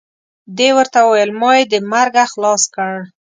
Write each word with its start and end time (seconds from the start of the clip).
دې 0.57 0.69
ورته 0.77 0.99
وویل 1.03 1.31
ما 1.41 1.51
یې 1.57 1.63
د 1.71 1.75
مرګه 1.91 2.23
خلاص 2.33 2.63
کړ. 2.75 2.93